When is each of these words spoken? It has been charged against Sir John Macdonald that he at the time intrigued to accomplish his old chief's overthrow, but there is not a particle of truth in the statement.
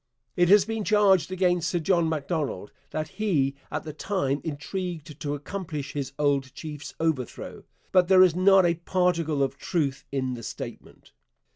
It 0.35 0.49
has 0.49 0.65
been 0.65 0.83
charged 0.83 1.31
against 1.31 1.69
Sir 1.69 1.77
John 1.77 2.09
Macdonald 2.09 2.71
that 2.89 3.07
he 3.07 3.53
at 3.69 3.83
the 3.83 3.93
time 3.93 4.41
intrigued 4.43 5.19
to 5.19 5.35
accomplish 5.35 5.93
his 5.93 6.11
old 6.17 6.55
chief's 6.55 6.95
overthrow, 6.99 7.65
but 7.91 8.07
there 8.07 8.23
is 8.23 8.33
not 8.35 8.65
a 8.65 8.73
particle 8.73 9.43
of 9.43 9.59
truth 9.59 10.03
in 10.11 10.33
the 10.33 10.41
statement. 10.41 11.11